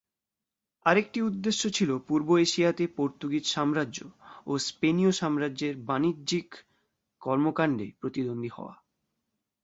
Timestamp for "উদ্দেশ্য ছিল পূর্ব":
1.21-2.29